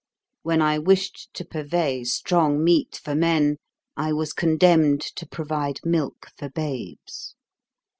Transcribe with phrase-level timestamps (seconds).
[0.41, 3.57] When I wished to purvey strong meat for men,
[3.95, 7.35] I was condemned to provide milk for babes.